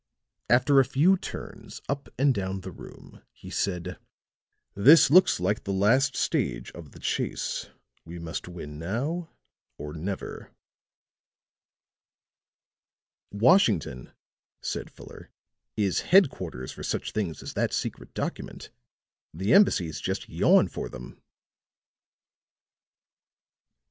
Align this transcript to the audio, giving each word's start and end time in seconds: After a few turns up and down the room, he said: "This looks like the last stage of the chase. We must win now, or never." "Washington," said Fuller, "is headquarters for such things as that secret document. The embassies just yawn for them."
After 0.49 0.79
a 0.79 0.83
few 0.83 1.15
turns 1.15 1.79
up 1.87 2.09
and 2.17 2.33
down 2.33 2.61
the 2.61 2.71
room, 2.71 3.21
he 3.31 3.51
said: 3.51 3.99
"This 4.73 5.11
looks 5.11 5.39
like 5.39 5.63
the 5.63 5.71
last 5.71 6.15
stage 6.15 6.71
of 6.71 6.89
the 6.93 6.97
chase. 6.99 7.69
We 8.03 8.17
must 8.17 8.47
win 8.47 8.79
now, 8.79 9.29
or 9.77 9.93
never." 9.93 10.49
"Washington," 13.31 14.11
said 14.59 14.89
Fuller, 14.89 15.29
"is 15.77 15.99
headquarters 15.99 16.71
for 16.71 16.81
such 16.81 17.11
things 17.11 17.43
as 17.43 17.53
that 17.53 17.71
secret 17.71 18.15
document. 18.15 18.71
The 19.35 19.53
embassies 19.53 20.01
just 20.01 20.27
yawn 20.27 20.67
for 20.67 20.89
them." 20.89 21.21